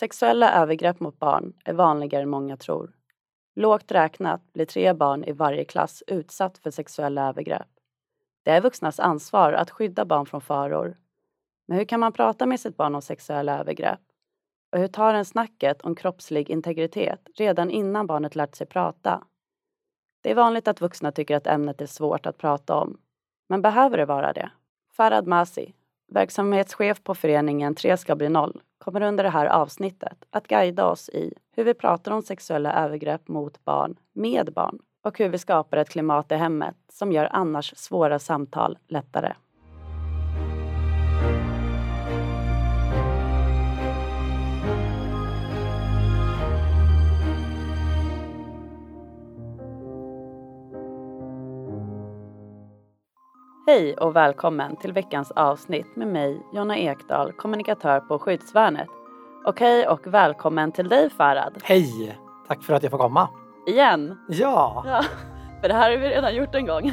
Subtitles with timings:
[0.00, 2.92] Sexuella övergrepp mot barn är vanligare än många tror.
[3.54, 7.68] Lågt räknat blir tre barn i varje klass utsatt för sexuella övergrepp.
[8.42, 10.96] Det är vuxnas ansvar att skydda barn från faror.
[11.68, 14.00] Men hur kan man prata med sitt barn om sexuella övergrepp?
[14.72, 19.24] Och hur tar en snacket om kroppslig integritet redan innan barnet lärt sig prata?
[20.20, 23.00] Det är vanligt att vuxna tycker att ämnet är svårt att prata om.
[23.48, 24.50] Men behöver det vara det?
[24.92, 25.74] Farad Masi,
[26.08, 31.08] verksamhetschef på föreningen Tre ska bli noll, kommer under det här avsnittet att guida oss
[31.08, 35.76] i hur vi pratar om sexuella övergrepp mot barn med barn och hur vi skapar
[35.76, 39.32] ett klimat i hemmet som gör annars svåra samtal lättare.
[53.68, 58.88] Hej och välkommen till veckans avsnitt med mig, Jonna Ekdahl, kommunikatör på Skyddsvärnet.
[59.46, 61.58] Och hej och välkommen till dig Farad.
[61.62, 62.18] Hej!
[62.46, 63.28] Tack för att jag får komma.
[63.66, 64.18] Igen.
[64.28, 65.04] Ja, Ja,
[65.60, 66.92] för det här har vi redan gjort en gång.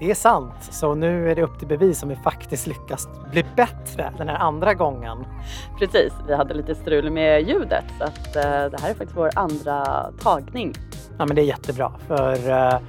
[0.00, 0.54] det är sant.
[0.60, 4.36] Så nu är det upp till bevis om vi faktiskt lyckas bli bättre den här
[4.36, 5.26] andra gången.
[5.78, 9.30] Precis, vi hade lite strul med ljudet så att eh, det här är faktiskt vår
[9.34, 10.72] andra tagning.
[11.18, 11.92] Ja, men det är jättebra.
[12.06, 12.80] För eh,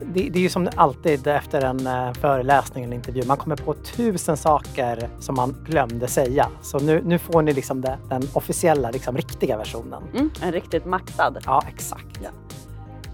[0.00, 3.22] det, det är ju som alltid efter en eh, föreläsning eller intervju.
[3.26, 6.48] Man kommer på tusen saker som man glömde säga.
[6.62, 10.02] Så nu, nu får ni liksom det, den officiella, liksom, riktiga versionen.
[10.14, 11.38] Mm, en riktigt maxad.
[11.46, 12.20] Ja, exakt.
[12.22, 12.30] Ja.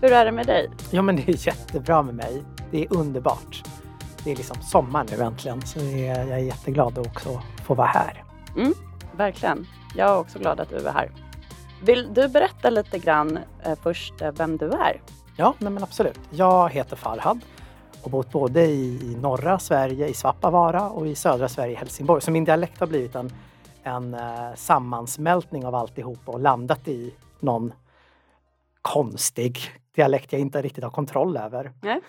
[0.00, 0.70] Hur är det med dig?
[0.91, 2.42] Ja, men det är jättebra med mig.
[2.70, 3.62] Det är underbart.
[4.25, 7.88] Det är liksom sommar nu äntligen, så är, jag är jätteglad att också få vara
[7.88, 8.25] här.
[8.56, 8.75] Mm,
[9.16, 9.66] verkligen.
[9.97, 11.10] Jag är också glad att du är här.
[11.83, 15.00] Vill du berätta lite grann eh, först eh, vem du är?
[15.42, 16.20] Ja, nej men absolut.
[16.30, 17.40] Jag heter Farhad
[18.02, 22.22] och bott både i, i norra Sverige, i Svappavaara och i södra Sverige, i Helsingborg.
[22.22, 23.32] Så min dialekt har blivit en,
[23.82, 27.72] en eh, sammansmältning av alltihop och landat i någon
[28.82, 29.58] konstig
[29.94, 31.72] dialekt jag inte riktigt har kontroll över.
[31.82, 32.00] Nej.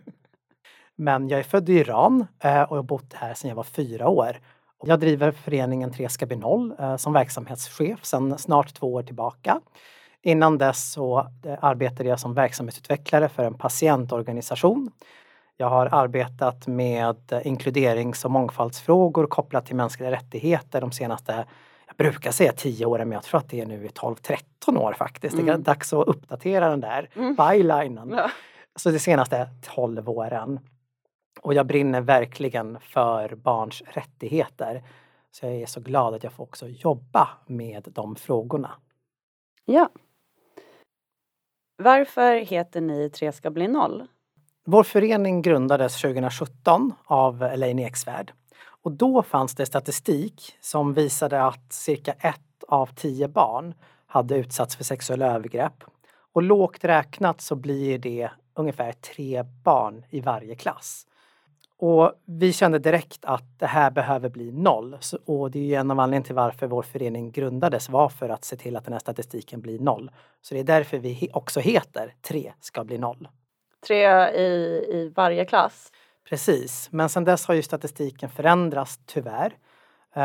[0.96, 4.08] Men jag är född i Iran eh, och har bott här sedan jag var fyra
[4.08, 4.40] år.
[4.84, 9.60] Jag driver föreningen Tre ska bli noll eh, som verksamhetschef sedan snart två år tillbaka.
[10.22, 14.90] Innan dess så eh, arbetade jag som verksamhetsutvecklare för en patientorganisation.
[15.56, 21.46] Jag har arbetat med eh, inkluderings och mångfaldsfrågor kopplat till mänskliga rättigheter de senaste,
[21.86, 24.92] jag brukar säga 10 åren, men jag tror att det är nu i 12-13 år
[24.92, 25.36] faktiskt.
[25.36, 25.62] Det är Mm.
[25.62, 27.34] dags att uppdatera den där Mm.
[27.36, 28.10] bylinen.
[28.10, 28.30] Ja.
[28.76, 30.60] Så de senaste 12 åren.
[31.42, 34.82] Och jag brinner verkligen för barns rättigheter.
[35.30, 38.70] Så jag är så glad att jag får också jobba med de frågorna.
[39.64, 39.88] ja.
[41.82, 44.06] Varför heter ni Tre ska bli noll?
[44.64, 48.32] Vår förening grundades 2017 av Elaine Eksvärd.
[48.82, 53.74] Och då fanns det statistik som visade att cirka ett av tio barn
[54.06, 55.84] hade utsatts för sexuella övergrepp.
[56.32, 61.06] Och lågt räknat så blir det ungefär tre barn i varje klass.
[61.78, 64.96] Och vi kände direkt att det här behöver bli noll.
[65.00, 68.28] Så, och det är ju en av anledningarna till varför vår förening grundades var för
[68.28, 70.10] att se till att den här statistiken blir noll.
[70.42, 73.28] Så det är därför vi också heter Tre ska bli noll.
[73.86, 74.46] Tre i,
[74.92, 75.92] i varje klass.
[76.28, 79.56] Precis, men sedan dess har ju statistiken förändrats tyvärr.
[80.14, 80.22] Eh,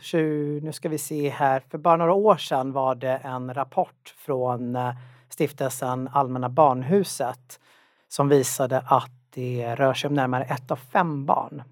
[0.00, 4.14] tju- nu ska vi se här, för bara några år sedan var det en rapport
[4.16, 4.94] från eh,
[5.28, 7.60] stiftelsen Allmänna Barnhuset
[8.08, 11.62] som visade att det rör sig om närmare ett av fem barn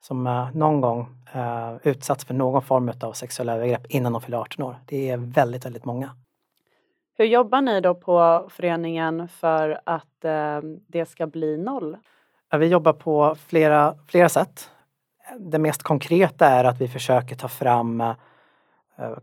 [0.00, 4.38] som eh, någon gång eh, utsatts för någon form av sexuella övergrepp innan de fyller
[4.38, 4.76] 18 år.
[4.86, 6.10] Det är väldigt, väldigt många.
[7.16, 11.96] Hur jobbar ni då på föreningen för att eh, det ska bli noll?
[12.58, 14.70] Vi jobbar på flera, flera sätt.
[15.38, 18.02] Det mest konkreta är att vi försöker ta fram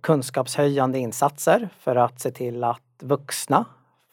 [0.01, 3.65] kunskapshöjande insatser för att se till att vuxna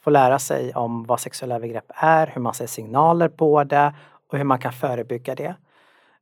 [0.04, 3.94] får lära sig om vad sexuella övergrepp är, hur man ser signaler på det
[4.30, 5.54] och hur man kan förebygga det.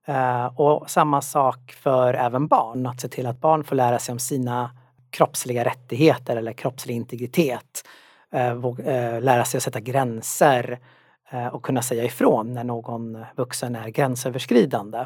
[0.06, 4.12] Eh, Och samma sak för även barn, att se till att barn får lära sig
[4.12, 4.71] om sina
[5.10, 7.89] kroppsliga rättigheter eller kroppslig integritet.
[8.33, 10.78] Eh, eh, Lära sig att sätta gränser
[11.53, 15.04] och kunna säga ifrån när någon vuxen är gränsöverskridande.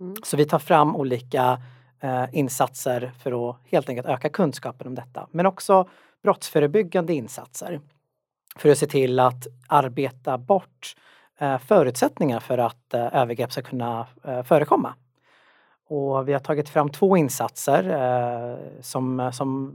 [0.00, 0.14] Mm.
[0.22, 1.58] Så vi tar fram olika
[2.32, 5.26] insatser för att helt enkelt öka kunskapen om detta.
[5.30, 5.88] Men också
[6.22, 7.80] brottsförebyggande insatser.
[8.58, 10.96] För att se till att arbeta bort
[11.38, 14.94] eh, förutsättningar för att eh, övergrepp ska kunna eh, förekomma.
[15.88, 19.72] Och vi har tagit fram två insatser eh, som, som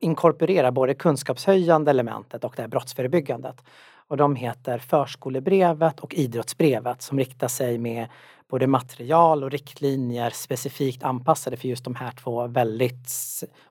[0.00, 3.64] inkorporerar både kunskapshöjande elementet och det här brottsförebyggandet.
[4.08, 8.08] Och de heter Förskolebrevet och Idrottsbrevet som riktar sig med
[8.48, 13.10] både material och riktlinjer specifikt anpassade för just de här två väldigt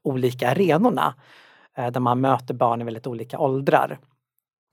[0.01, 1.15] olika arenorna.
[1.75, 3.99] Eh, där man möter barn i väldigt olika åldrar.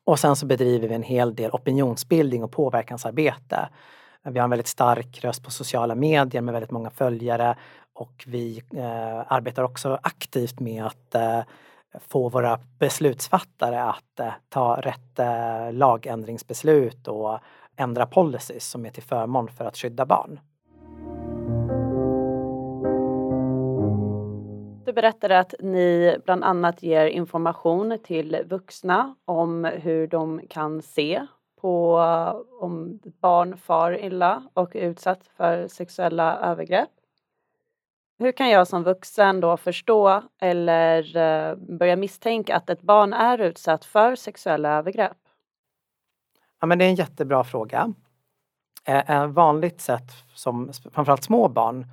[0.07, 3.69] Och sen så bedriver vi en hel del opinionsbildning och påverkansarbete.
[4.23, 7.57] Vi har en väldigt stark röst på sociala medier med väldigt många följare
[7.95, 11.41] och vi eh, arbetar också aktivt med att eh,
[12.09, 17.39] få våra beslutsfattare att eh, ta rätt eh, lagändringsbeslut och
[17.77, 20.41] ändra policies som är till förmån för att skydda barn.
[24.97, 31.27] Berättade att ni bland annat ger information till vuxna om hur de kan se
[31.61, 31.97] på
[32.61, 36.91] om barn far illa och är utsatt för sexuella övergrepp.
[38.19, 43.39] Hur kan jag som vuxen då förstå eller eh, börja misstänka att ett barn är
[43.39, 45.17] utsatt för sexuella övergrepp?
[46.61, 47.93] Ja, men det är en jättebra fråga.
[48.85, 51.87] Ett vanligt sätt som framförallt små barn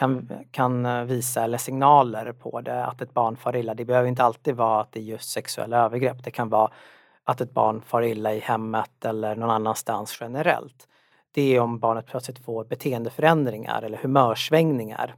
[0.00, 3.74] kan, kan eh, visa eller signaler på det att ett barn far illa.
[3.74, 6.24] Det behöver inte alltid vara att det är just sexuella övergrepp.
[6.24, 6.70] Det kan vara
[7.24, 10.88] att ett barn far illa i hemmet eller någon annanstans generellt.
[11.32, 15.14] Det är om barnet plötsligt får beteendeförändringar eller humörsvängningar.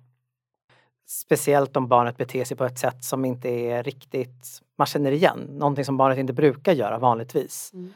[1.07, 5.39] Speciellt om barnet beter sig på ett sätt som inte är riktigt, man känner igen,
[5.39, 7.71] någonting som barnet inte brukar göra vanligtvis.
[7.75, 7.93] Mm.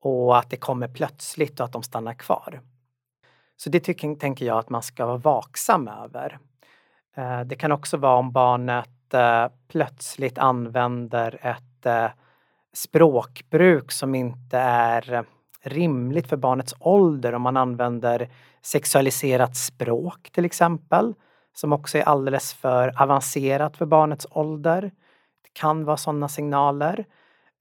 [0.00, 2.60] Och att det kommer plötsligt och att de stannar kvar.
[3.56, 6.38] Så det tycker, tänker jag att man ska vara vaksam över.
[7.16, 12.10] Eh, det kan också vara om barnet eh, plötsligt använder ett eh,
[12.72, 15.24] språkbruk som inte är
[15.62, 17.34] rimligt för barnets ålder.
[17.34, 18.28] Om man använder
[18.62, 21.14] sexualiserat språk till exempel,
[21.54, 24.82] som också är alldeles för avancerat för barnets ålder.
[25.42, 27.04] Det kan vara sådana signaler.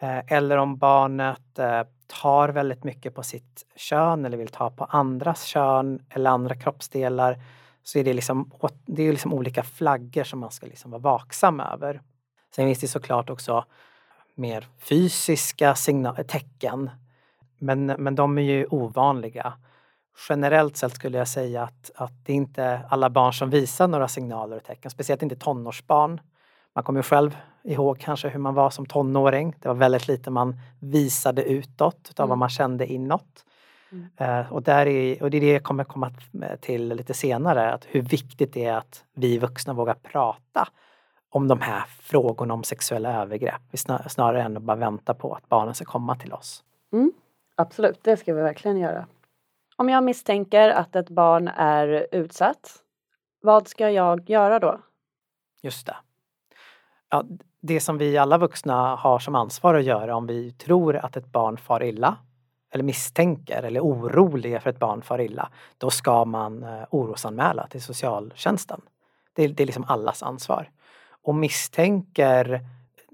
[0.04, 4.84] Eh, eller om barnet eh, tar väldigt mycket på sitt kön eller vill ta på
[4.84, 7.40] andras kön eller andra kroppsdelar
[7.84, 8.52] så är det liksom,
[8.86, 12.02] det är liksom olika flaggor som man ska liksom vara vaksam över.
[12.56, 13.66] Sen finns det såklart också
[14.36, 15.76] mer fysiska
[16.28, 16.90] tecken.
[17.60, 19.54] Men, men de är ju ovanliga.
[20.30, 24.08] Generellt sett skulle jag säga att, att det är inte alla barn som visar några
[24.08, 26.22] signaler och tecken, speciellt inte tonårsbarn.
[26.76, 29.56] Man kommer ju själv ihåg kanske hur man var som tonåring.
[29.60, 32.30] Det var väldigt lite man visade utåt utav mm.
[32.30, 33.46] vad man kände inåt.
[33.92, 34.10] Mm.
[34.22, 36.12] Uh, och, där är, och det är det jag kommer komma
[36.62, 40.68] till lite senare, att hur viktigt det är att vi vuxna vågar prata
[41.30, 43.62] om de här frågorna om sexuella övergrepp
[44.08, 46.64] snarare än att bara vänta på att barnen ska komma till oss.
[46.94, 47.14] Mm.
[47.56, 49.08] Absolut, det ska vi verkligen göra.
[49.76, 52.76] Om jag misstänker att ett barn är utsatt,
[53.42, 54.80] vad ska jag göra då?
[55.62, 55.96] Just det
[57.14, 57.24] ja,
[57.66, 61.32] det som vi alla vuxna har som ansvar att göra om vi tror att ett
[61.32, 62.18] barn far illa
[62.74, 66.84] eller misstänker eller är oroliga för att ett barn far illa, då ska man eh,
[66.90, 68.82] orosanmäla till socialtjänsten.
[69.34, 70.70] Det är, det är liksom allas ansvar.
[71.24, 72.62] Och misstänker,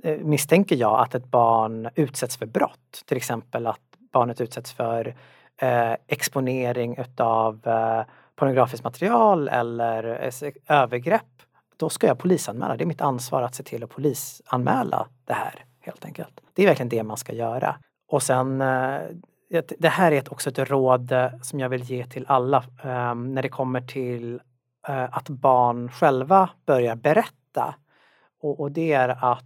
[0.04, 3.81] eh, misstänker jag att ett barn utsätts för brott, till exempel att
[4.13, 5.16] barnet utsätts för
[5.57, 8.01] eh, exponering utav eh,
[8.36, 11.38] pornografiskt material eller eh, övergrepp
[11.80, 12.78] då ska jag polisanmäla.
[12.78, 16.42] Det är mitt ansvar att se till att polisanmäla det här helt enkelt.
[16.54, 17.76] Det är verkligen det man ska göra.
[18.08, 19.00] Och sen eh,
[19.80, 23.42] det här är också ett råd eh, som jag vill ge till alla ehm, när
[23.42, 24.42] det kommer till
[24.88, 27.76] eh, att barn själva börjar berätta.
[28.42, 29.46] Och det är att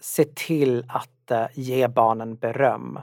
[0.00, 3.00] se till att ge barnen beröm.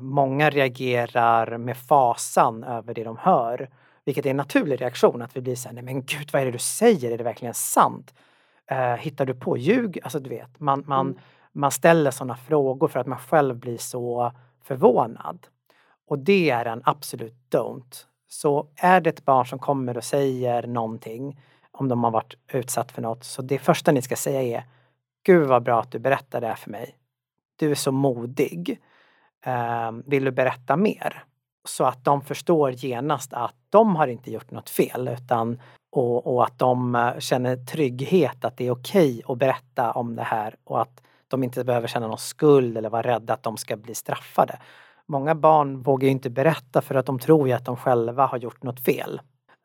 [0.00, 3.70] Många reagerar med fasan över det de hör
[4.04, 6.46] vilket är en naturlig reaktion att vi blir så här, nej men gud vad är
[6.46, 8.14] det du säger, är det verkligen sant?
[8.72, 9.98] Uh, hittar du på ljug?
[10.02, 11.18] Alltså du vet, man, man, mm.
[11.52, 14.32] man ställer sådana frågor för att man själv blir så
[14.62, 15.46] förvånad.
[16.06, 18.04] Och det är en absolut don't.
[18.28, 22.92] Så är det ett barn som kommer och säger någonting om de har varit utsatt
[22.92, 24.64] för något, så det första ni ska säga är
[25.26, 26.96] Gud vad bra att du berättar det här för mig.
[27.56, 28.78] Du är så modig.
[29.46, 31.24] Uh, vill du berätta mer?
[31.64, 35.60] Så att de förstår genast att de har inte gjort något fel utan
[35.92, 40.22] och, och att de eh, känner trygghet att det är okej att berätta om det
[40.22, 43.76] här och att de inte behöver känna någon skuld eller vara rädda att de ska
[43.76, 44.58] bli straffade.
[45.06, 48.62] Många barn vågar inte berätta för att de tror ju att de själva har gjort
[48.62, 49.20] något fel.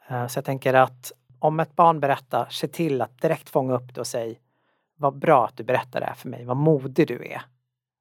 [0.10, 3.96] Eh, så jag tänker att om ett barn berättar, se till att direkt fånga upp
[3.96, 4.40] det och säg
[4.96, 7.42] Vad bra att du berättar det här för mig, vad modig du är.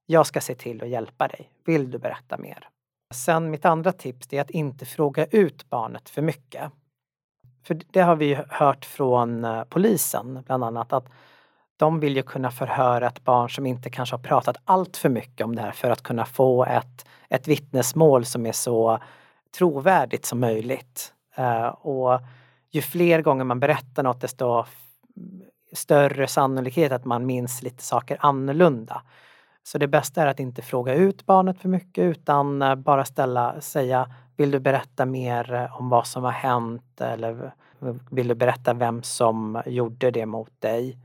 [0.06, 1.50] Jag ska se till att hjälpa dig.
[1.64, 2.68] Vill du berätta mer?
[3.14, 6.72] Sen mitt andra tips är att inte fråga ut barnet för mycket.
[7.66, 11.08] För det har vi hört från eh, polisen bland annat att
[11.76, 15.44] de vill ju kunna förhöra ett barn som inte kanske har pratat allt för mycket
[15.44, 18.98] om det här för att kunna få ett, ett vittnesmål som är så
[19.58, 21.12] trovärdigt som möjligt.
[21.36, 22.20] Eh, och
[22.70, 24.64] ju fler gånger man berättar något desto
[25.72, 29.02] större sannolikhet att man minns lite saker annorlunda.
[29.62, 33.60] Så det bästa är att inte fråga ut barnet för mycket utan eh, bara ställa,
[33.60, 37.52] säga vill du berätta mer eh, om vad som har hänt eller
[38.10, 40.98] vill du berätta vem som gjorde det mot dig?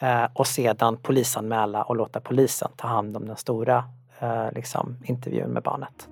[0.00, 3.84] Eh, och sedan polisanmäla och låta polisen ta hand om den stora
[4.52, 6.08] liksom, intervjun med barnet.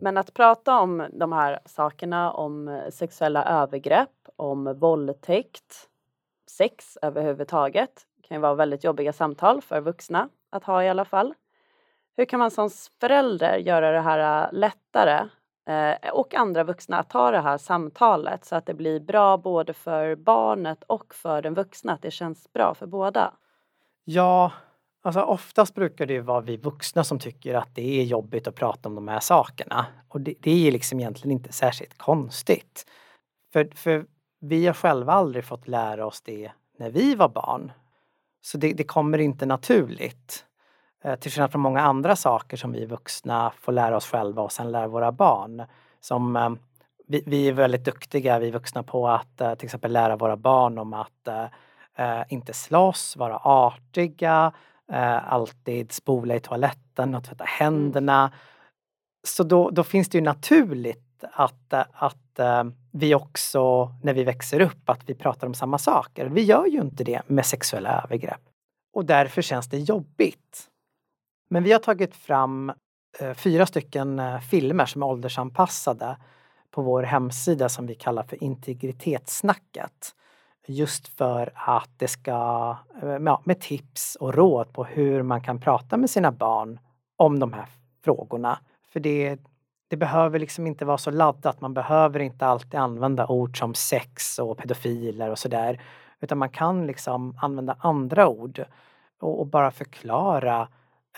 [0.00, 5.88] Men att prata om de här sakerna, om sexuella övergrepp, om våldtäkt,
[6.56, 11.04] sex överhuvudtaget, Det kan ju vara väldigt jobbiga samtal för vuxna att ha i alla
[11.04, 11.34] fall.
[12.16, 15.28] Hur kan man som förälder göra det här äh, lättare
[15.68, 19.72] eh, och andra vuxna att ta det här samtalet så att det blir bra både
[19.72, 23.34] för barnet och för den vuxna, att det känns bra för båda?
[24.04, 24.52] Ja,
[25.04, 28.88] Alltså oftast brukar det vara vi vuxna som tycker att det är jobbigt att prata
[28.88, 29.86] om de här sakerna.
[30.08, 32.86] Och det, det är liksom egentligen inte särskilt konstigt.
[33.52, 34.06] För, för
[34.42, 37.72] vi har själva aldrig fått lära oss det när vi var barn.
[38.40, 40.44] Så det, det kommer inte naturligt.
[41.04, 44.52] Eh, till skillnad från många andra saker som vi vuxna får lära oss själva och
[44.52, 45.62] sen lära våra barn.
[46.00, 46.50] Som, eh,
[47.06, 50.78] vi, vi, är väldigt duktiga, vi vuxna, på att eh, till exempel lära våra barn
[50.78, 51.08] om att
[52.28, 54.52] inte slåss, vara artiga,
[55.22, 58.20] alltid spola i toaletten och tvätta händerna.
[58.20, 58.32] Mm.
[59.22, 62.21] Så då, då finns det ju naturligt att, att
[62.92, 66.26] vi också, när vi växer upp, att vi pratar om samma saker.
[66.26, 68.40] Vi gör ju inte det med sexuella övergrepp.
[68.92, 70.68] Och därför känns det jobbigt.
[71.50, 72.72] Men vi har tagit fram
[73.18, 76.16] eh, fyra stycken eh, filmer som är åldersanpassade
[76.70, 80.14] på vår hemsida som vi kallar för integritetssnacket.
[80.66, 85.60] Just för att det ska, eh, ja, med tips och råd på hur man kan
[85.60, 86.78] prata med sina barn
[87.16, 87.66] om de här
[88.04, 88.58] frågorna.
[88.92, 89.38] För det,
[89.92, 91.60] det behöver liksom inte vara så laddat.
[91.60, 95.80] Man behöver inte alltid använda ord som sex och pedofiler och sådär.
[96.20, 98.64] Utan man kan liksom använda andra ord
[99.20, 100.68] och, och bara förklara.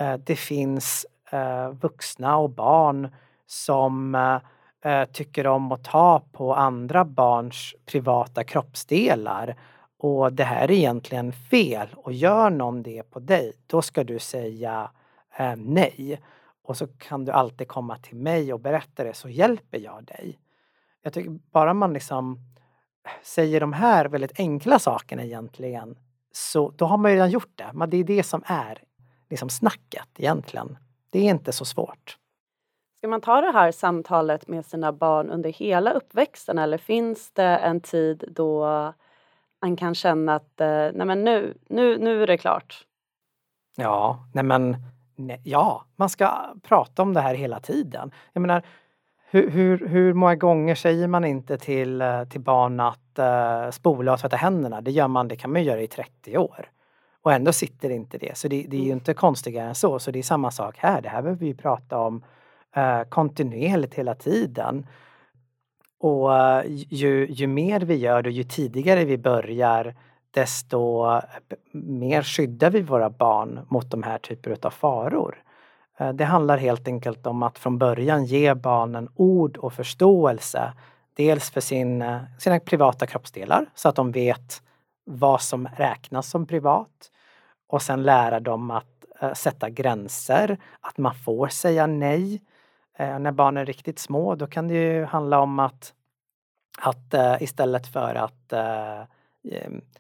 [0.01, 3.09] Eh, det finns eh, vuxna och barn
[3.47, 9.57] som eh, eh tycker om att ta på andra barns privata kroppsdelar
[9.99, 14.19] och det här är egentligen fel och gör någon det på dig, då ska du
[14.19, 14.91] säga
[15.37, 16.21] eh, nej.
[16.65, 20.39] Och så kan du alltid komma till mig och berätta det så hjälper jag dig.
[21.03, 22.39] Jag tycker bara man liksom
[23.23, 25.99] säger de här väldigt enkla sakerna egentligen
[26.33, 27.71] så då har man ju redan gjort det.
[27.75, 28.83] Men det är det som är
[29.31, 30.79] liksom snacket egentligen.
[31.11, 32.19] Det är inte så svårt.
[32.99, 37.57] Ska man ta det här samtalet med sina barn under hela uppväxten eller finns det
[37.57, 38.67] en tid då
[39.61, 42.87] man kan känna att eh, nej men nu, nu, nu är det klart?
[43.77, 44.77] Ja, nej men
[45.17, 48.11] nej, ja, man ska prata om det här hela tiden.
[48.33, 48.63] Jag menar,
[49.31, 54.13] hur, hur, hur många gånger säger man inte till, eh, till barn att uh, spola
[54.13, 54.81] och tvätta händerna?
[54.81, 56.71] Det gör man, det kan man göra i 30 år.
[57.23, 58.37] Och ändå sitter inte det.
[58.37, 58.97] Så det, det är ju mm.
[58.97, 59.99] inte konstigare än så.
[59.99, 61.01] Så det är samma sak här.
[61.01, 62.23] Det här behöver vi prata om
[62.77, 64.87] eh, kontinuerligt hela tiden.
[66.01, 69.95] Och eh, ju, ju mer vi gör det, ju tidigare vi börjar
[70.35, 71.23] desto eh,
[71.73, 75.43] mer skyddar vi våra barn mot de här typer av faror.
[75.99, 80.73] Eh, det handlar helt enkelt om att från början ge barnen ord och förståelse.
[81.17, 84.63] Dels för sin, eh, sina privata kroppsdelar så att de vet
[85.05, 87.11] vad som räknas som privat.
[87.69, 88.87] Och sen lära dem att
[89.35, 92.43] sätta gränser, att man får säga nej.
[92.99, 95.93] När barnen är riktigt små då kan det ju handla om att,
[96.79, 98.53] att istället för att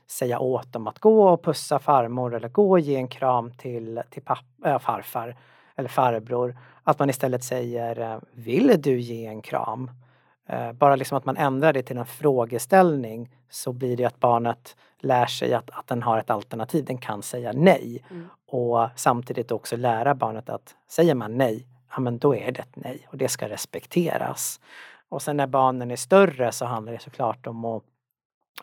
[0.06, 4.02] säga åt dem att gå och pussa farmor eller gå och ge en kram till,
[4.10, 5.36] till papp, äh, farfar
[5.76, 6.56] eller farbror.
[6.82, 9.90] Att man istället säger Vill du ge en kram?
[10.74, 15.26] Bara liksom att man ändrar det till en frågeställning så blir det att barnet lär
[15.26, 18.04] sig att, att den har ett alternativ, den kan säga nej.
[18.10, 18.28] Mm.
[18.46, 22.76] Och samtidigt också lära barnet att säger man nej ja men då är det ett
[22.76, 24.60] nej och det ska respekteras.
[25.08, 27.82] Och sen när barnen är större så handlar det såklart om att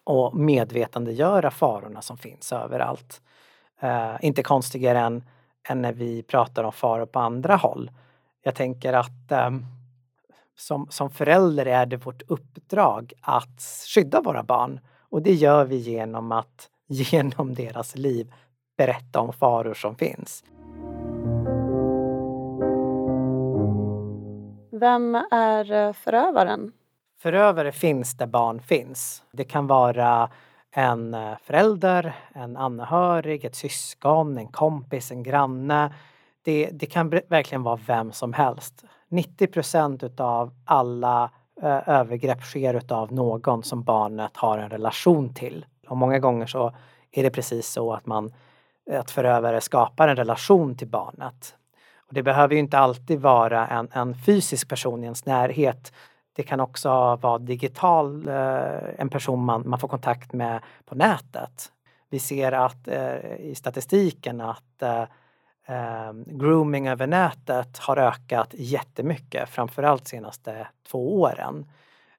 [0.04, 3.22] och medvetandegöra farorna som finns överallt.
[3.84, 5.24] Uh, inte konstigare än,
[5.70, 7.92] än när vi pratar om faror på andra håll.
[8.44, 9.66] Jag tänker att um,
[10.56, 13.62] som, som förälder är det vårt uppdrag att
[13.96, 14.80] skydda våra barn
[15.10, 18.34] och det gör vi genom att genom deras liv
[18.78, 20.44] berätta om faror som finns.
[24.72, 26.72] Vem är eh, förövaren?
[27.22, 29.24] Förövare finns där barn finns.
[29.32, 30.30] Det kan vara
[30.72, 35.94] en eh, förälder, en anhörig, ett syskon, en kompis, en granne.
[36.44, 38.84] det, det kan verkligen vara vem som helst.
[39.10, 45.66] 90 procent utav alla eh, övergrepp sker utav någon som barnet har en relation till.
[45.88, 46.74] Och många gånger så
[47.12, 48.34] är det precis så att man
[48.92, 51.56] att förövare skapar en relation till barnet.
[51.98, 55.94] Och det behöver ju inte alltid vara en, en fysisk person i ens närhet.
[56.34, 61.72] Det kan också vara digital, eh, en person man, man får kontakt med på nätet.
[62.10, 65.02] Vi ser att eh, i statistiken att eh,
[65.68, 71.66] eh, grooming över nätet har ökat jättemycket, framförallt senaste två åren.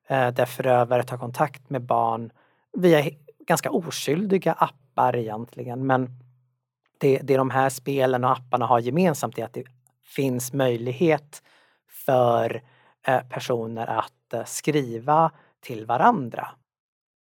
[0.08, 2.32] Eh, där förövare tar kontakt med barn
[2.72, 3.10] via
[3.46, 6.10] ganska oskyldiga appar egentligen, men
[6.98, 9.64] det, det de här spelen och apparna har gemensamt är att det
[10.04, 11.42] finns möjlighet
[12.06, 12.62] för eh,
[13.06, 15.30] Eh, personer att eh, skriva
[15.60, 16.48] till varandra.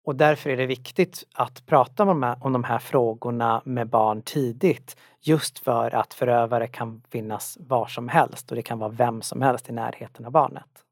[0.04, 3.88] Och därför är det viktigt att prata om de, här, om de här frågorna med
[3.88, 4.96] barn tidigt.
[5.20, 9.42] Just för att förövare kan finnas var som helst och det kan vara vem som
[9.42, 10.84] helst i närheten av barnet.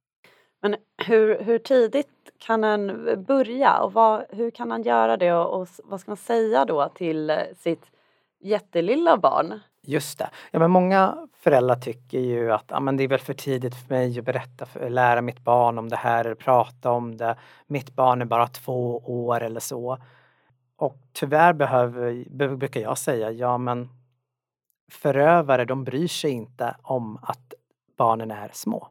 [0.63, 0.77] Men
[1.07, 5.69] hur, hur tidigt kan en börja och vad, hur kan han göra det och, och
[5.85, 7.91] vad ska man säga då till eh, sitt
[8.41, 9.61] jättelilla barn.
[9.87, 10.31] Just det.
[10.51, 13.95] Ja, men många föräldrar tycker ju att ah, men det är väl för tidigt för
[13.95, 17.37] mig att berätta, för, lära mitt barn om det här eller prata om det.
[17.67, 19.99] Mitt barn är bara två år eller så.
[20.77, 22.25] Och tyvärr behöver,
[22.57, 23.89] brukar jag säga, ja men
[24.91, 27.55] förövare de bryr sig inte om att
[27.97, 28.89] barnen är små.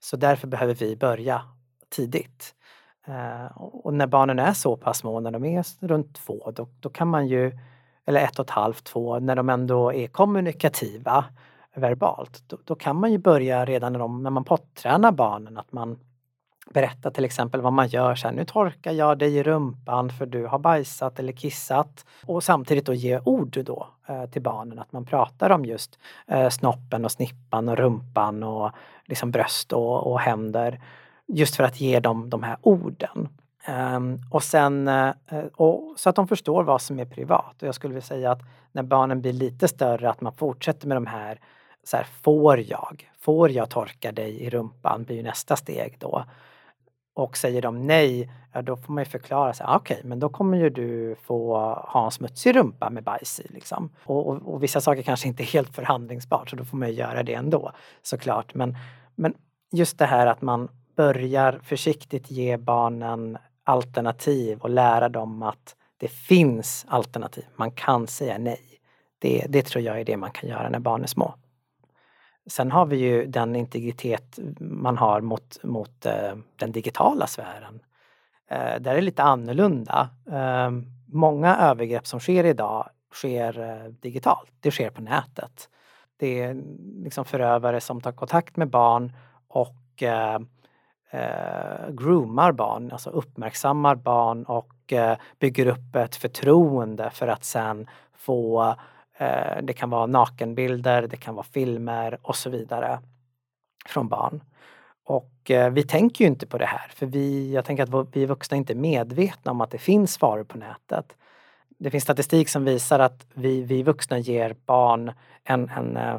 [0.00, 1.42] Så därför behöver vi börja
[1.88, 2.54] tidigt.
[3.06, 6.88] Eh, och när barnen är så pass små, när de är runt två, då, då
[6.88, 7.58] kan man ju
[8.06, 11.24] eller ett och ett halvt, två, när de ändå är kommunikativa
[11.74, 15.72] verbalt, då, då kan man ju börja redan när, de, när man pottränar barnen att
[15.72, 15.98] man
[16.70, 18.14] berättar till exempel vad man gör.
[18.14, 22.06] Så här, nu torkar jag dig i rumpan för du har bajsat eller kissat.
[22.26, 26.48] Och samtidigt då ge ord då eh, till barnen, att man pratar om just eh,
[26.48, 28.70] snoppen och snippan och rumpan och
[29.04, 30.80] liksom bröst och, och händer.
[31.26, 33.28] Just för att ge dem de här orden.
[33.68, 35.12] Um, och sen, uh,
[35.56, 37.62] och, så att de förstår vad som är privat.
[37.62, 40.96] Och jag skulle vilja säga att när barnen blir lite större att man fortsätter med
[40.96, 41.40] de här,
[41.84, 43.10] så här får jag?
[43.18, 45.04] Får jag torka dig i rumpan?
[45.04, 46.24] blir ju nästa steg då.
[47.14, 49.66] Och säger de nej, ja, då får man ju förklara sig.
[49.68, 51.56] Ah, okej, okay, men då kommer ju du få
[51.88, 53.46] ha en smutsig rumpa med bajs i.
[53.48, 53.90] Liksom.
[54.04, 56.94] Och, och, och, vissa saker kanske inte är helt förhandlingsbart så då får man ju
[56.94, 58.54] göra det ändå såklart.
[58.54, 58.76] Men,
[59.14, 59.34] men
[59.72, 66.08] just det här att man börjar försiktigt ge barnen alternativ och lära dem att det
[66.08, 67.44] finns alternativ.
[67.56, 68.60] Man kan säga nej.
[69.18, 71.34] Det, det tror jag är det man kan göra när barn är små.
[72.46, 77.80] Sen har vi ju den integritet man har mot, mot eh, den digitala sfären.
[78.50, 80.08] Eh, där är det lite annorlunda.
[80.32, 80.70] Eh,
[81.06, 84.52] många övergrepp som sker idag sker digitalt.
[84.60, 85.68] Det sker på nätet.
[86.16, 86.62] Det är
[87.02, 89.12] liksom förövare som tar kontakt med barn
[89.48, 90.02] och
[91.10, 97.88] eh, groomar barn, alltså uppmärksammar barn och eh, bygger upp ett förtroende för att sen
[98.14, 98.74] få,
[99.18, 102.98] eh, det kan vara nakenbilder, det kan vara filmer och så vidare
[103.86, 104.42] från barn.
[105.04, 108.26] Och eh, vi tänker ju inte på det här för vi, jag tänker att vi
[108.26, 111.16] vuxna inte är medvetna om att det finns faror på nätet.
[111.78, 115.12] Det finns statistik som visar att vi, vi vuxna ger barn
[115.44, 116.16] en, en eh,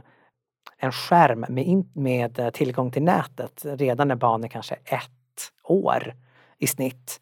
[0.78, 5.52] en skärm med, in, med eh, tillgång till nätet redan när barnet kanske är ett
[5.64, 6.14] år
[6.58, 7.22] i snitt.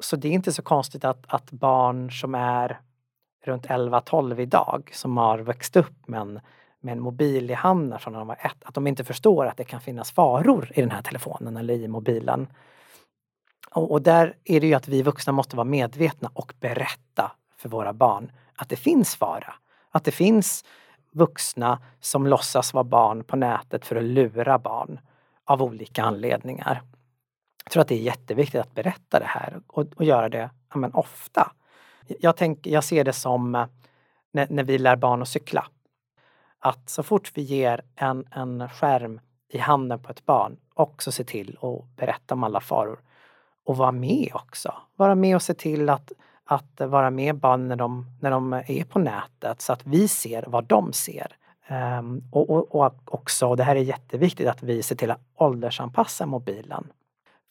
[0.00, 2.80] Så det är inte så konstigt att, att barn som är
[3.44, 6.40] runt 11-12 idag som har växt upp med en,
[6.80, 9.56] med en mobil i handen från när de var ett, att de inte förstår att
[9.56, 12.46] det kan finnas faror i den här telefonen eller i mobilen.
[13.70, 17.68] Och, och där är det ju att vi vuxna måste vara medvetna och berätta för
[17.68, 19.54] våra barn att det finns fara.
[19.90, 20.64] Att det finns
[21.10, 25.00] vuxna som låtsas vara barn på nätet för att lura barn
[25.44, 26.82] av olika anledningar.
[27.64, 30.76] Jag tror att det är jätteviktigt att berätta det här och, och göra det ja,
[30.76, 31.52] men ofta.
[32.06, 33.66] Jag, tänk, jag ser det som eh,
[34.32, 35.66] när, när, vi lär barn att cykla.
[36.58, 41.24] Att så fort vi ger en, en skärm i handen på ett barn också se
[41.24, 43.00] till att berätta om alla faror.
[43.64, 44.74] Och vara med också.
[44.96, 46.12] Vara med och se till att
[46.50, 50.44] att vara med barn när de, när de är på nätet så att vi ser
[50.46, 51.36] vad de ser.
[51.98, 55.20] Um, och, och, och, också, och det här är jätteviktigt, att vi ser till att
[55.34, 56.86] åldersanpassa mobilen.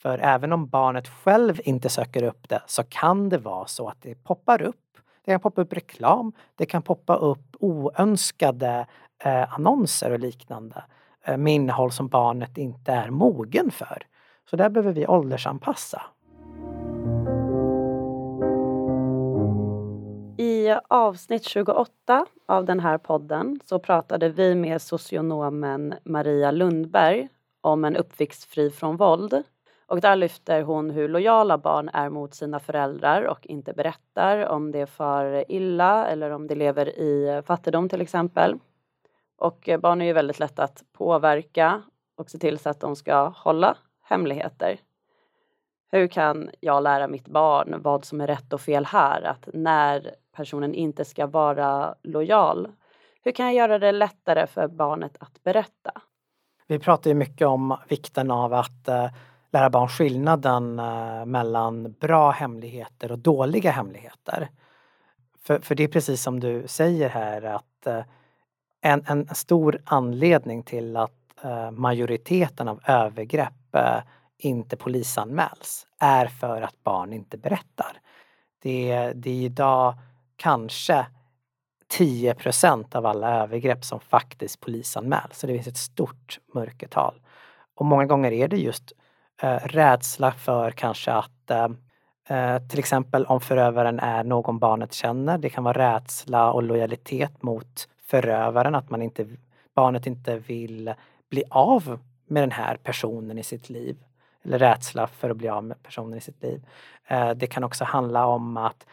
[0.01, 4.01] För även om barnet själv inte söker upp det så kan det vara så att
[4.01, 4.97] det poppar upp.
[5.25, 8.87] Det kan poppa upp reklam, det kan poppa upp oönskade
[9.23, 10.83] eh, annonser och liknande
[11.23, 14.03] eh, med innehåll som barnet inte är mogen för.
[14.49, 16.01] Så där behöver vi åldersanpassa
[20.67, 27.29] I avsnitt 28 av den här podden så pratade vi med socionomen Maria Lundberg
[27.61, 29.43] om en uppväxt fri från våld.
[29.85, 34.71] Och där lyfter hon hur lojala barn är mot sina föräldrar och inte berättar om
[34.71, 38.59] det far illa eller om de lever i fattigdom till exempel.
[39.37, 41.81] Och barn är ju väldigt lätta att påverka
[42.17, 44.79] och se till så att de ska hålla hemligheter.
[45.91, 49.21] Hur kan jag lära mitt barn vad som är rätt och fel här?
[49.21, 52.67] Att när personen inte ska vara lojal,
[53.23, 55.91] hur kan jag göra det lättare för barnet att berätta?
[56.67, 59.09] Vi pratar ju mycket om vikten av att eh,
[59.51, 64.49] lära barn skillnaden eh, mellan bra hemligheter och dåliga hemligheter.
[65.43, 68.03] För, för det är precis som du säger här att eh,
[68.81, 71.13] en, en stor anledning till att
[71.71, 73.75] majoriteten av övergrepp
[74.37, 78.01] inte polisanmäls är för att barn inte berättar.
[78.61, 79.93] Det, det är idag
[80.35, 81.05] kanske
[81.93, 85.39] 10% av alla övergrepp som faktiskt polisanmäls.
[85.39, 87.21] Så det finns ett stort mörkertal.
[87.75, 88.93] Och många gånger är det just
[89.41, 91.67] eh, rädsla för kanske att eh,
[92.29, 95.37] eh, till exempel om förövaren är någon barnet känner.
[95.37, 99.27] Det kan vara rädsla och lojalitet mot förövaren, att man inte,
[99.75, 100.93] barnet inte vill
[101.29, 103.97] bli av med den här personen i sitt liv
[104.47, 106.65] eller rädsla för att bli av med personen i sitt liv.
[107.07, 108.85] Eh, det kan också handla om att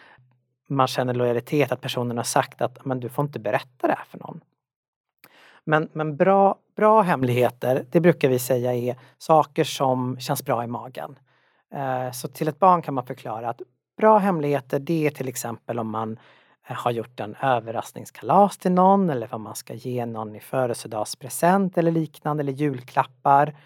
[0.67, 4.05] man känner lojalitet, att personen har sagt att men du får inte berätta det här
[4.05, 4.40] för någon.
[5.64, 10.67] Men, men bra, bra hemligheter, det brukar vi säga är saker som känns bra i
[10.67, 11.19] magen.
[11.75, 13.62] Eh, så till ett barn kan man förklara att
[13.97, 16.19] bra hemligheter det är till exempel om man
[16.69, 21.79] eh, har gjort en överraskningskalas till någon eller vad man ska ge någon i födelsedagspresent
[21.79, 23.57] eller liknande eller julklappar.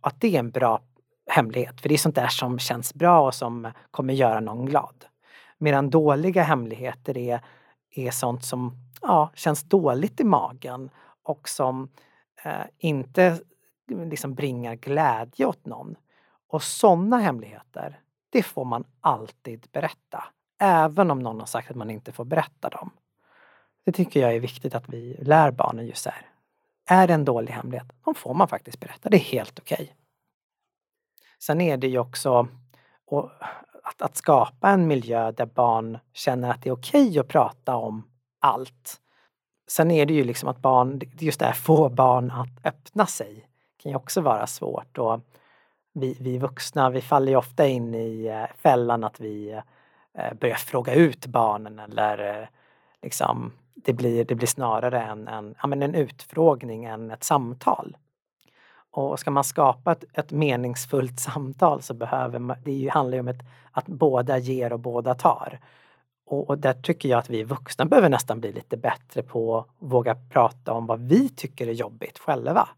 [0.00, 0.80] Att det är en bra
[1.30, 1.80] hemlighet.
[1.80, 5.04] För det är sånt där som känns bra och som kommer göra någon glad.
[5.58, 7.40] Medan dåliga hemligheter är,
[7.90, 10.90] är sånt som ja, känns dåligt i magen
[11.22, 11.88] och som
[12.44, 13.38] eh, inte
[13.88, 15.96] liksom bringar glädje åt någon.
[16.48, 20.24] Och sådana hemligheter, det får man alltid berätta.
[20.60, 22.90] Även om någon har sagt att man inte får berätta dem.
[23.84, 26.26] Det tycker jag är viktigt att vi lär barnen just här.
[26.86, 29.08] Är det en dålig hemlighet, då får man faktiskt berätta.
[29.08, 29.74] Det är helt okej.
[29.74, 30.01] Okay.
[31.42, 32.48] Sen är det ju också
[33.82, 37.76] att, att skapa en miljö där barn känner att det är okej okay att prata
[37.76, 38.08] om
[38.40, 39.00] allt.
[39.68, 43.46] Sen är det ju liksom att barn, just det här få barn att öppna sig
[43.82, 44.98] kan ju också vara svårt.
[44.98, 45.20] Och
[45.94, 49.60] vi, vi vuxna, vi faller ju ofta in i eh, fällan att vi
[50.18, 52.48] eh, börjar fråga ut barnen eller eh,
[53.02, 57.96] liksom det blir, det blir snarare en, en, ja, men en utfrågning än ett samtal.
[58.92, 63.20] Och ska man skapa ett, ett meningsfullt samtal så behöver man, det ju, handlar ju
[63.20, 65.60] om ett, att båda ger och båda tar.
[66.26, 69.66] Och, och där tycker jag att vi vuxna behöver nästan bli lite bättre på att
[69.78, 72.68] våga prata om vad vi tycker är jobbigt själva.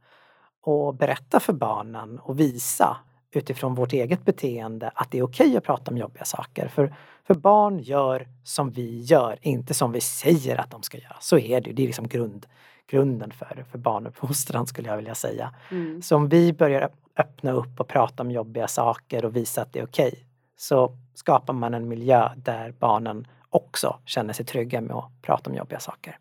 [0.63, 2.97] Och berätta för barnen och visa
[3.33, 6.69] utifrån vårt eget beteende att det är okej okay att prata om jobbiga saker.
[6.69, 6.95] För,
[7.27, 11.17] för barn gör som vi gör, inte som vi säger att de ska göra.
[11.21, 12.47] Så är det, det är liksom grund,
[12.87, 15.55] grunden för, för barnuppfostran skulle jag vilja säga.
[15.71, 16.03] Mm.
[16.03, 19.79] Så om vi börjar öppna upp och prata om jobbiga saker och visa att det
[19.79, 20.21] är okej okay,
[20.57, 25.57] så skapar man en miljö där barnen också känner sig trygga med att prata om
[25.57, 26.19] jobbiga saker.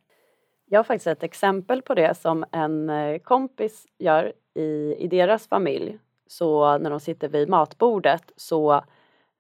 [0.66, 5.48] Jag har faktiskt ett exempel på det som en eh, kompis gör i, i deras
[5.48, 5.98] familj.
[6.28, 8.84] Så när de sitter vid matbordet så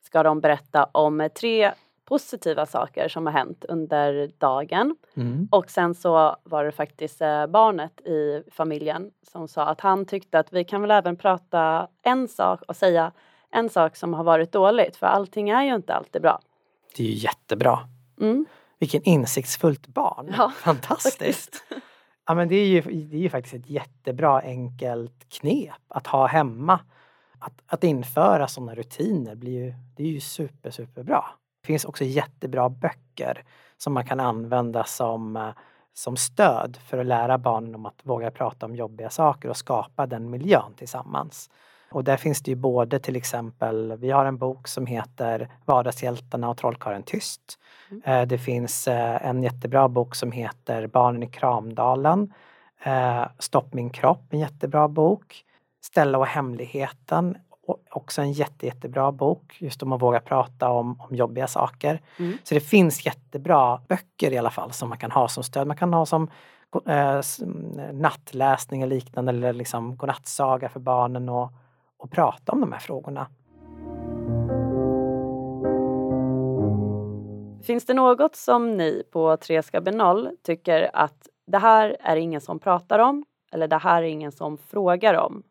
[0.01, 1.71] ska de berätta om tre
[2.05, 4.95] positiva saker som har hänt under dagen.
[5.15, 5.47] Mm.
[5.51, 10.39] Och sen så var det faktiskt eh, barnet i familjen som sa att han tyckte
[10.39, 13.11] att vi kan väl även prata en sak och säga
[13.51, 16.39] en sak som har varit dåligt för allting är ju inte alltid bra.
[16.95, 17.79] Det är ju jättebra.
[18.21, 18.45] Mm.
[18.79, 20.33] Vilken insiktsfullt barn.
[20.37, 21.63] Ja, Fantastiskt.
[22.25, 26.27] Ja men det är, ju, det är ju faktiskt ett jättebra enkelt knep att ha
[26.27, 26.79] hemma.
[27.39, 31.25] Att, att införa sådana rutiner blir ju, det är ju super, superbra.
[31.63, 33.43] Det finns också jättebra böcker
[33.77, 35.49] som man kan använda som, eh,
[35.93, 40.05] som stöd för att lära barnen om att våga prata om jobbiga saker och skapa
[40.05, 41.49] den miljön tillsammans.
[41.91, 46.49] Och där finns det ju både till exempel, vi har en bok som heter Vardagshjältarna
[46.49, 47.59] och Trollkarlen Tyst.
[47.91, 48.01] Mm.
[48.05, 52.33] Eh, det finns eh, en jättebra bok som heter Barnen i Kramdalen.
[53.39, 55.45] Stopp min kropp, en jättebra bok.
[55.81, 57.37] Ställa och hemligheten
[57.89, 62.01] också en jätte, jättebra bok just om att våga prata om, om jobbiga saker.
[62.19, 62.37] Mm.
[62.43, 65.67] Så det finns jättebra böcker i alla fall som man kan ha som stöd.
[65.67, 66.29] Man kan ha som
[66.85, 67.21] eh,
[67.93, 71.51] nattläsning och liknande eller liksom godnattsaga för barnen och,
[71.97, 73.27] och prata om de här frågorna.
[77.63, 82.59] Finns det något som ni på Treska Benol tycker att det här är ingen som
[82.59, 85.43] pratar om eller det här är ingen som frågar om?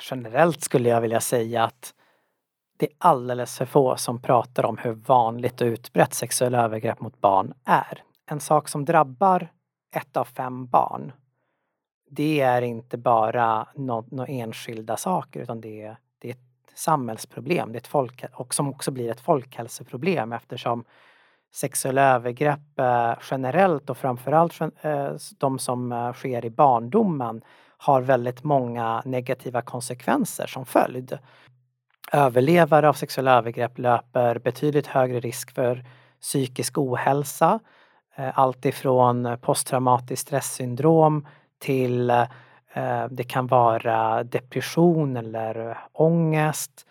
[0.00, 1.94] Generellt skulle jag vilja säga att
[2.76, 7.20] det är alldeles för få som pratar om hur vanligt och utbrett sexuella övergrepp mot
[7.20, 8.02] barn är.
[8.26, 9.48] En sak som drabbar
[9.96, 11.12] ett av fem barn,
[12.10, 17.76] det är inte bara några enskilda saker utan det är, det är ett samhällsproblem det
[17.76, 20.84] är ett folk, och som också blir ett folkhälsoproblem eftersom
[21.52, 27.42] sexuella övergrepp eh, generellt och framförallt eh, de som eh, sker i barndomen
[27.76, 31.18] har väldigt många negativa konsekvenser som följd.
[32.12, 35.84] Överlevare av sexuella övergrepp löper betydligt högre risk för
[36.20, 37.60] psykisk ohälsa.
[38.16, 41.26] Eh, allt ifrån posttraumatiskt stresssyndrom
[41.58, 46.86] till eh, det kan vara depression eller ångest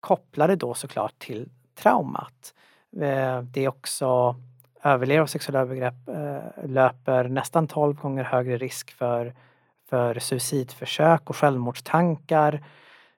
[0.00, 2.54] kopplade då såklart till traumat.
[2.96, 4.36] Eh, det är också
[4.82, 9.34] överlever av sexuella övergrepp eh, löper nästan 12 gånger högre risk för,
[9.88, 12.64] för suicidförsök och självmordstankar.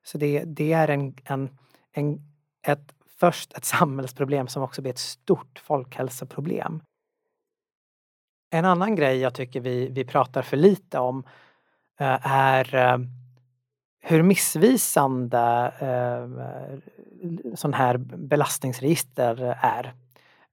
[0.02, 1.58] Så det, det är en, en,
[1.92, 2.20] en,
[2.66, 6.82] ett, först ett samhällsproblem som också blir ett stort folkhälsoproblem.
[8.50, 11.24] En annan grej jag tycker vi, vi pratar för lite om
[12.00, 12.98] eh, är
[14.04, 15.72] hur missvisande
[17.54, 19.94] sån här belastningsregister är.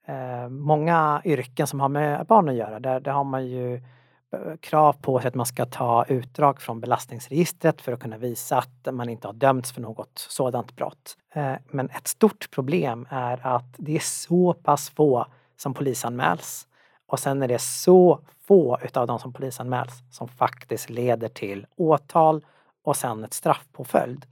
[0.08, 4.56] Eh, många yrken som har med barn att göra, där, där har man ju eh,
[4.60, 8.94] krav på sig att man ska ta utdrag från belastningsregistret för att kunna visa att
[8.94, 11.18] man inte har dömts för något sådant brott.
[11.34, 15.26] Eh, men ett stort problem är att det är så pass få
[15.58, 16.68] som polisanmäls.
[17.08, 22.46] Och sen är det så få utav de som polisanmäls som faktiskt leder till åtal
[22.84, 24.26] och sen ett straffpåföljd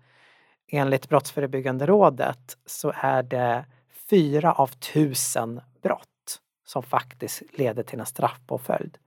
[0.68, 3.66] enligt Brottsförebyggande rådet så är det
[4.10, 8.98] fyra av tusen brott som faktiskt leder till en straffpåföljd.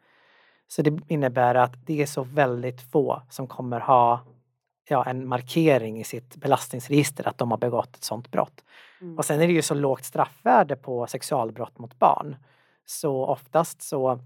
[0.68, 4.20] Så det innebär att det är så väldigt få som kommer ha
[4.88, 8.64] ja, en markering i sitt belastningsregister att de har begått ett sådant brott.
[9.01, 9.18] Mm.
[9.18, 12.37] Och sen är det ju så lågt straffvärde på sexualbrott mot barn.
[12.87, 14.20] Så oftast så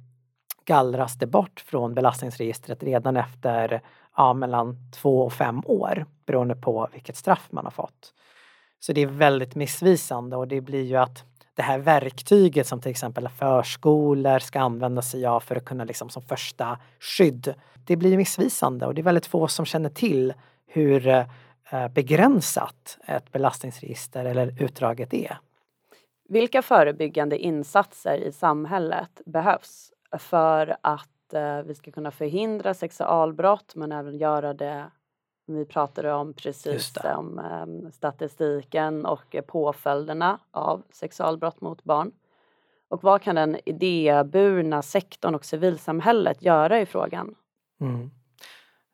[0.64, 3.82] gallras det bort från belastningsregistret redan efter
[4.16, 8.14] ja, mellan två och fem år beroende på vilket straff man har fått.
[8.80, 11.24] Så det är väldigt missvisande och det blir ju att
[11.54, 16.08] det här verktyget som till exempel förskolor ska använda sig av för att kunna liksom
[16.08, 17.54] som första skydd.
[17.86, 20.34] Det blir missvisande och det är väldigt få som känner till
[20.66, 25.38] hur eh, begränsat ett belastningsregister eller utdraget är.
[26.28, 31.13] Vilka förebyggande insatser i samhället behövs för att
[31.62, 34.90] vi ska kunna förhindra sexualbrott men även göra det
[35.46, 42.12] vi pratade om precis om eh, statistiken och påföljderna av sexualbrott mot barn.
[42.88, 47.34] Och vad kan den idéburna sektorn och civilsamhället göra i frågan?
[47.80, 48.10] Mm.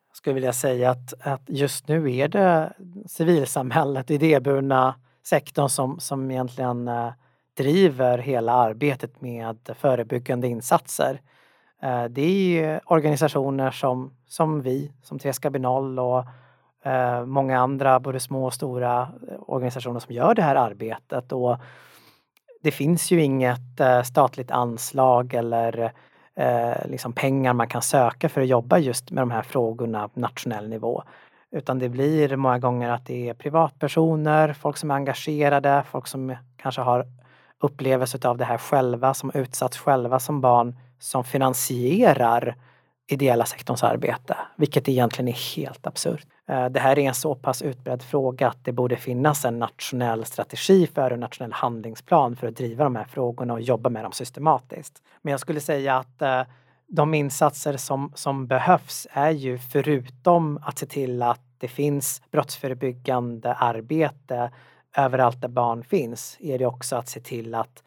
[0.09, 2.73] Jag skulle vilja säga att, att just nu är det
[3.07, 7.11] civilsamhället, idéburna sektorn som, som egentligen eh,
[7.57, 11.21] driver hela arbetet med förebyggande insatser.
[11.83, 16.25] Eh, det är organisationer som, som vi, som Treska Binol och
[16.83, 21.31] eh, många andra, både små och stora eh, organisationer som gör det här arbetet.
[21.31, 21.57] Och
[22.63, 25.91] det finns ju inget statligt anslag eller
[26.85, 30.69] liksom pengar man kan söka för att jobba just med de här frågorna på nationell
[30.69, 31.03] nivå.
[31.51, 36.35] Utan det blir många gånger att det är privatpersoner, folk som är engagerade, folk som
[36.57, 37.05] kanske har
[37.59, 42.55] upplevelse av det här själva, som utsatts själva som barn som finansierar
[43.07, 46.27] ideella sektorns arbete, vilket egentligen är helt absurt.
[46.49, 50.25] Eh, det här är en så pass utbredd fråga att det borde finnas en nationell
[50.25, 54.11] strategi för en nationell handlingsplan för att driva de här frågorna och jobba med dem
[54.11, 55.01] systematiskt.
[55.21, 56.41] Men jag skulle säga att eh,
[56.87, 63.53] de insatser som, som behövs är ju förutom att se till att det finns brottsförebyggande
[63.53, 64.51] arbete
[64.97, 67.83] överallt där barn finns, är det också att se till att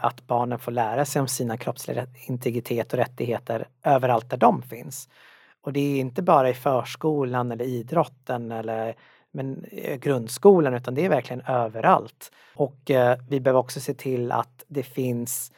[0.00, 5.08] att barnen får lära sig om sina kroppsliga integritet och rättigheter överallt där de finns.
[5.60, 8.96] Och det är inte bara i förskolan eller idrotten eller
[9.30, 12.32] men, eh, grundskolan utan det är verkligen överallt.
[12.54, 15.52] Och eh, vi behöver också se till att det finns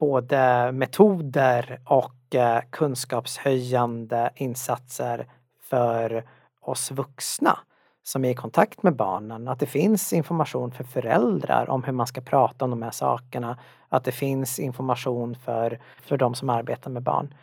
[0.00, 5.26] både metoder och eh, kunskapshöjande insatser
[5.62, 6.24] för
[6.60, 7.58] oss vuxna
[8.02, 12.06] som är i kontakt med barnen, att det finns information för föräldrar om hur man
[12.06, 13.58] ska prata om de här sakerna,
[13.88, 17.34] att det finns information för, för de som arbetar med barn.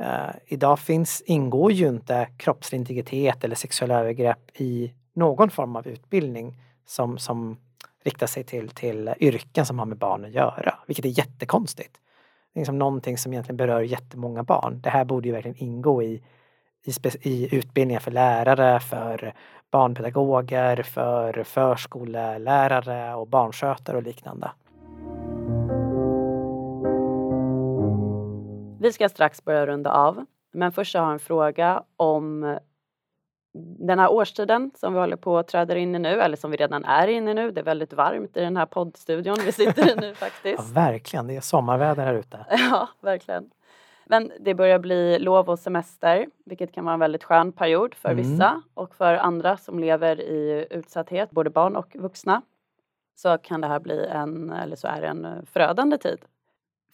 [0.00, 5.86] Uh, idag finns, ingår ju inte kroppslig integritet eller sexuella övergrepp i någon form av
[5.86, 6.56] utbildning
[6.86, 7.56] som, som
[8.04, 11.92] riktar sig till, till yrken som har med barn att göra, vilket är jättekonstigt.
[12.52, 14.80] Det är liksom någonting som egentligen berör jättemånga barn.
[14.80, 16.22] Det här borde ju verkligen ingå i,
[16.84, 19.34] i, i utbildningar för lärare, för
[19.70, 24.50] barnpedagoger, för förskollärare och barnskötare och liknande.
[28.80, 32.58] Vi ska strax börja runda av, men först har jag en fråga om
[33.78, 36.56] den här årstiden som vi håller på att träda in i nu, eller som vi
[36.56, 37.50] redan är inne i nu.
[37.50, 40.62] Det är väldigt varmt i den här poddstudion vi sitter i nu faktiskt.
[40.74, 42.46] Ja, verkligen, det är sommarväder här ute.
[42.70, 43.50] Ja, verkligen.
[44.08, 48.10] Men det börjar bli lov och semester, vilket kan vara en väldigt skön period för
[48.10, 48.16] mm.
[48.16, 52.42] vissa och för andra som lever i utsatthet, både barn och vuxna.
[53.14, 56.18] Så kan det här bli en, eller så är det en förödande tid.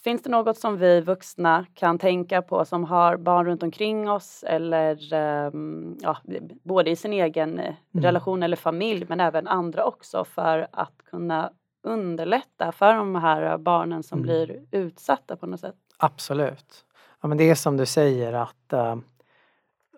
[0.05, 4.45] Finns det något som vi vuxna kan tänka på som har barn runt omkring oss
[4.47, 5.15] eller
[5.55, 6.17] um, ja,
[6.63, 7.77] både i sin egen mm.
[7.93, 14.03] relation eller familj men även andra också för att kunna underlätta för de här barnen
[14.03, 14.27] som mm.
[14.27, 15.77] blir utsatta på något sätt?
[15.97, 16.85] Absolut.
[17.23, 18.97] Ja, men det är som du säger att eh,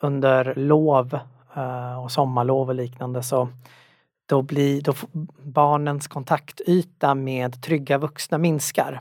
[0.01, 1.19] under lov
[1.57, 3.49] eh, och sommarlov och liknande så
[4.27, 4.95] då blir då
[5.43, 9.01] barnens kontaktyta med trygga vuxna minskar.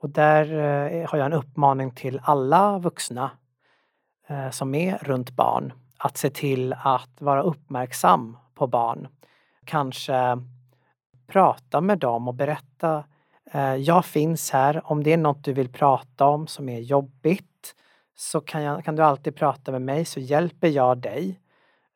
[0.00, 3.30] Och där eh, har jag en uppmaning till alla vuxna
[4.28, 9.08] eh, som är runt barn att se till att vara uppmärksam på barn.
[9.64, 10.42] Kanske
[11.26, 13.04] prata med dem och berätta
[13.52, 14.92] eh, jag finns här.
[14.92, 17.49] Om det är något du vill prata om som är jobbigt
[18.20, 21.40] så kan, jag, kan du alltid prata med mig så hjälper jag dig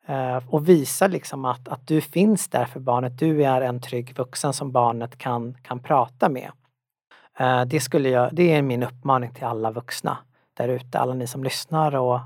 [0.05, 3.19] eh, och visa liksom att, att du finns där för barnet.
[3.19, 6.51] Du är en trygg vuxen som barnet kan, kan prata med.
[7.39, 10.17] Eh, det, skulle jag, det är min uppmaning till alla vuxna
[10.53, 12.19] där ute, alla ni som lyssnar och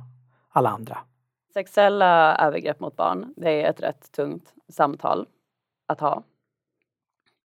[0.50, 0.98] alla andra.
[1.54, 5.28] Sexuella övergrepp mot barn, det är ett rätt tungt samtal
[5.88, 6.24] att ha.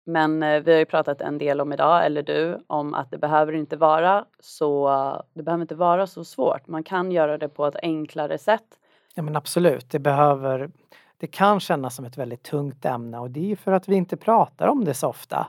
[0.03, 3.17] Men eh, vi har ju pratat en del om idag, eller du, om att det
[3.17, 4.89] behöver inte vara så,
[5.33, 6.67] det behöver inte vara så svårt.
[6.67, 8.79] Man kan göra det på ett enklare sätt.
[9.15, 10.71] Ja men absolut, det behöver,
[11.17, 14.17] det kan kännas som ett väldigt tungt ämne och det är för att vi inte
[14.17, 15.47] pratar om det så ofta.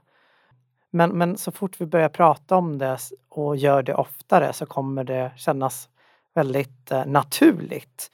[0.91, 5.05] Men, men så fort vi börjar prata om det och gör det oftare så kommer
[5.05, 5.89] det kännas
[6.35, 8.11] väldigt eh, naturligt.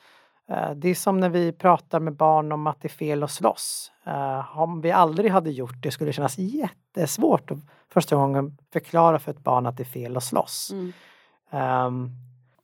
[0.50, 3.30] Eh, det är som när vi pratar med barn om att det är fel att
[3.30, 3.92] slåss.
[4.04, 7.58] Eh, om vi aldrig hade gjort det skulle det kännas jättesvårt att
[7.88, 10.72] första gången förklara för ett barn att det är fel att slåss.
[10.72, 10.92] Mm.
[11.86, 12.10] Um,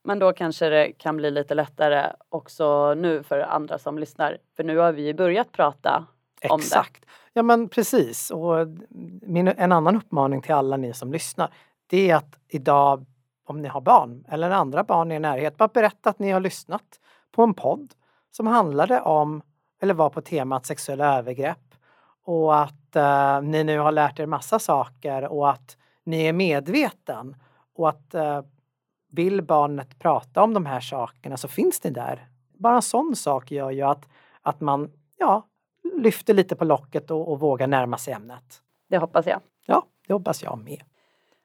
[0.03, 4.38] men då kanske det kan bli lite lättare också nu för andra som lyssnar.
[4.57, 6.64] För nu har vi ju börjat prata om det.
[6.64, 7.05] Exakt.
[7.33, 8.31] Ja men precis.
[8.31, 8.66] Och
[9.22, 11.51] min, en annan uppmaning till alla ni som lyssnar
[11.87, 13.07] det är att idag
[13.44, 16.40] om ni har barn eller andra barn i er närhet, bara berätta att ni har
[16.40, 17.01] lyssnat
[17.37, 17.94] på en podd
[18.31, 19.42] som handlade om,
[19.81, 21.75] eller var på temat sexuella övergrepp
[22.25, 27.37] och att uh, ni nu har lärt er massa saker och att ni är medveten
[27.75, 28.40] och att uh,
[29.11, 32.29] vill barnet prata om de här sakerna så finns ni där.
[32.59, 34.09] Bara en sån sak gör ju att,
[34.42, 35.46] att man ja,
[35.94, 38.62] lyfter lite på locket och, och vågar närma sig ämnet.
[38.88, 39.40] Det hoppas jag.
[39.66, 40.83] Ja, det hoppas jag med.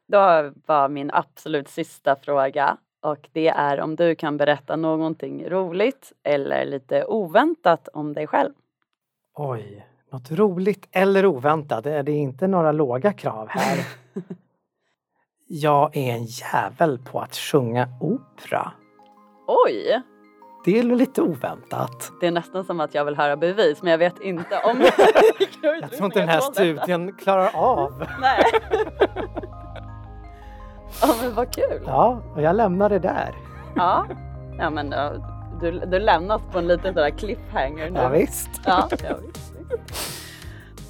[0.08, 6.14] Då var min absolut sista fråga och det är om du kan berätta någonting roligt
[6.24, 8.54] eller lite oväntat om dig själv.
[9.34, 11.84] Oj, något roligt eller oväntat.
[11.84, 13.78] Det är inte några låga krav här.
[15.48, 18.72] Jag är en jävel på att sjunga opera.
[19.48, 20.02] Oj!
[20.66, 22.12] Det är lite oväntat.
[22.22, 24.82] Det är nästan som att jag vill höra bevis men jag vet inte om...
[25.62, 28.08] jag tror inte den här studien klarar av.
[28.22, 28.44] Nej.
[31.02, 31.82] Ja men vad kul!
[31.86, 33.36] Ja, och jag lämnar det där.
[33.76, 34.06] Ja,
[34.58, 34.94] ja men
[35.62, 38.00] du, du lämnas på en liten där cliffhanger nu.
[38.00, 38.50] Ja, visst.
[38.66, 39.54] Ja, ja, visst.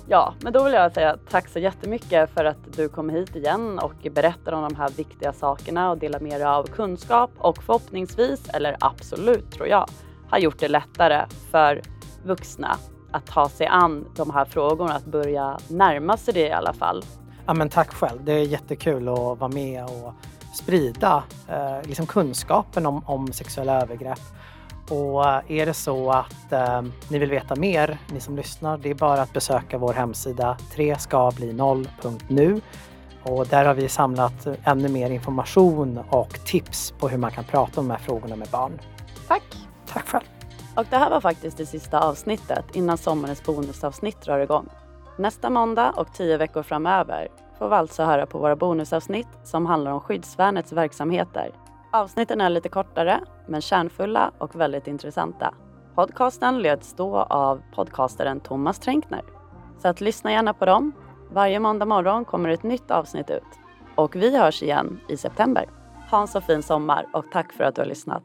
[0.08, 3.80] Ja, men då vill jag säga tack så jättemycket för att du kom hit igen
[3.80, 8.50] och berättar om de här viktiga sakerna och delar med dig av kunskap och förhoppningsvis,
[8.50, 9.90] eller absolut tror jag,
[10.30, 11.82] har gjort det lättare för
[12.26, 12.78] vuxna
[13.12, 17.04] att ta sig an de här frågorna, att börja närma sig det i alla fall
[17.46, 18.24] Ja, men tack själv.
[18.24, 20.14] Det är jättekul att vara med och
[20.54, 24.22] sprida eh, liksom kunskapen om, om sexuella övergrepp.
[24.90, 28.90] Och eh, är det så att eh, ni vill veta mer, ni som lyssnar, det
[28.90, 32.62] är bara att besöka vår hemsida 3 ska bli 0.nu
[33.24, 37.82] och där har vi samlat ännu mer information och tips på hur man kan prata
[37.82, 38.80] om de här frågorna med barn.
[39.28, 39.44] Tack!
[39.88, 40.26] Tack själv!
[40.76, 44.70] Och det här var faktiskt det sista avsnittet innan sommarens bonusavsnitt drar igång.
[45.22, 49.92] Nästa måndag och tio veckor framöver får vi alltså höra på våra bonusavsnitt som handlar
[49.92, 51.52] om skyddsvärnets verksamheter.
[51.92, 55.54] Avsnitten är lite kortare, men kärnfulla och väldigt intressanta.
[55.96, 59.22] Podcasten leds då av podcastaren Thomas Tränkner.
[59.82, 60.92] Så att lyssna gärna på dem
[61.32, 63.60] Varje måndag morgon kommer ett nytt avsnitt ut.
[63.96, 65.66] Och vi hörs igen i september.
[66.12, 68.24] Ha en så fin sommar och tack för att du har lyssnat.